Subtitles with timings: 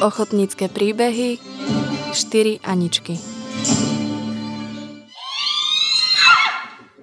[0.00, 1.36] Ochotnícke príbehy
[2.16, 3.20] 4 Aničky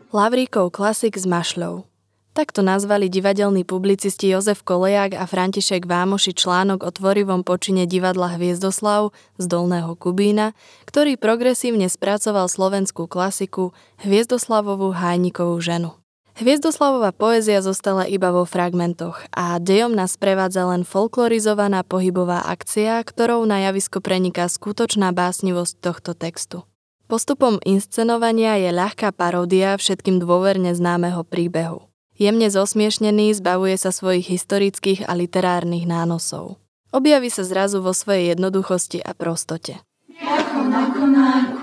[0.09, 1.85] Lavríkov klasik s mašľou
[2.33, 9.13] Takto nazvali divadelní publicisti Jozef Koleják a František Vámoši článok o tvorivom počine divadla Hviezdoslav
[9.37, 10.57] z Dolného Kubína,
[10.89, 15.93] ktorý progresívne spracoval slovenskú klasiku Hviezdoslavovú Hajnikovú ženu.
[16.37, 23.41] Hviezdoslavová poézia zostala iba vo fragmentoch a dejom nás prevádza len folklorizovaná pohybová akcia, ktorou
[23.49, 26.61] na javisko preniká skutočná básnivosť tohto textu.
[27.09, 31.89] Postupom inscenovania je ľahká paródia všetkým dôverne známeho príbehu.
[32.21, 36.61] Jemne zosmiešnený zbavuje sa svojich historických a literárnych nánosov.
[36.93, 39.81] Objaví sa zrazu vo svojej jednoduchosti a prostote.
[40.21, 41.56] Ako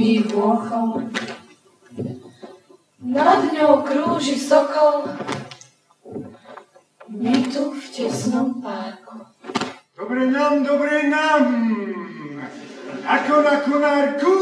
[0.00, 1.12] šumí vôchom,
[3.04, 5.12] nad ňou krúži sokol,
[7.12, 9.28] my tu v tesnom párku.
[9.92, 11.44] Dobre nám, dobre nám,
[13.04, 14.36] ako na konárku.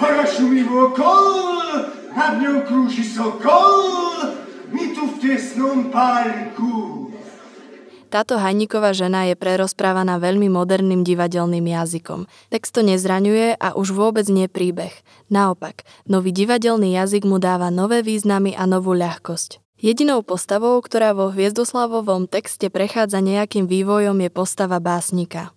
[0.00, 1.28] Hora šumí okol,
[2.16, 4.32] nad ňou krúži sokol,
[4.72, 7.01] my tu v tesnom parku.
[8.12, 12.28] Táto Hajníková žena je prerozprávaná veľmi moderným divadelným jazykom.
[12.52, 14.92] Text to nezraňuje a už vôbec nie príbeh.
[15.32, 19.64] Naopak, nový divadelný jazyk mu dáva nové významy a novú ľahkosť.
[19.80, 25.56] Jedinou postavou, ktorá vo Hviezdoslavovom texte prechádza nejakým vývojom, je postava básnika.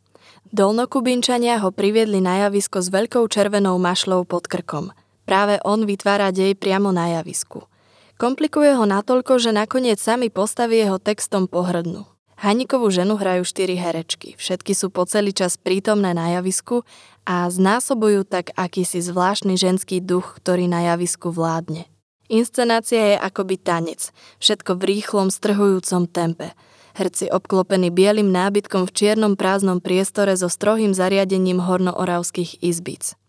[0.56, 4.96] Dolnokubinčania ho priviedli na javisko s veľkou červenou mašľou pod krkom.
[5.28, 7.68] Práve on vytvára dej priamo na javisku.
[8.16, 12.15] Komplikuje ho natoľko, že nakoniec sami postavy jeho textom pohrdnú.
[12.36, 14.36] Hanikovú ženu hrajú štyri herečky.
[14.36, 16.84] Všetky sú po celý čas prítomné na javisku
[17.24, 21.88] a znásobujú tak akýsi zvláštny ženský duch, ktorý na javisku vládne.
[22.28, 24.10] Inscenácia je akoby tanec,
[24.42, 26.52] všetko v rýchlom, strhujúcom tempe–
[26.96, 33.20] herci obklopení bielým nábytkom v čiernom prázdnom priestore so strohým zariadením hornooravských izbic.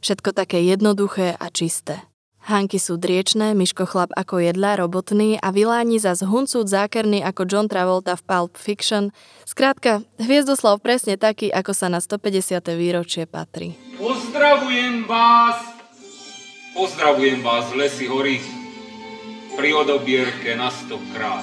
[0.00, 2.06] Všetko také jednoduché a čisté.
[2.46, 7.66] Hanky sú driečné, Miško chlap ako jedlá robotný a Viláni zas huncút zákerný ako John
[7.66, 9.10] Travolta v Pulp Fiction.
[9.42, 12.62] Skrátka, Hviezdoslav presne taký, ako sa na 150.
[12.78, 13.74] výročie patrí.
[13.98, 15.58] Pozdravujem vás,
[16.70, 18.38] pozdravujem vás lesy hory
[19.58, 21.42] pri odobierke na stokrát.